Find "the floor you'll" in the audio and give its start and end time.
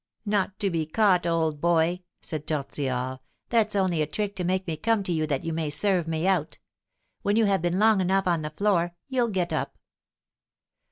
8.41-9.29